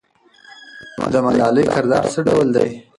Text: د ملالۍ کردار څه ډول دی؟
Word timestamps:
د 1.11 1.13
ملالۍ 1.25 1.65
کردار 1.73 2.03
څه 2.13 2.19
ډول 2.27 2.47
دی؟ 2.55 2.67